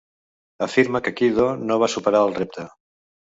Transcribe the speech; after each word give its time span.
Afirma 0.67 1.01
que 1.07 1.13
Kiddo 1.19 1.45
no 1.71 1.77
va 1.85 1.91
superar 1.97 2.23
el 2.31 2.35
repte. 2.41 2.67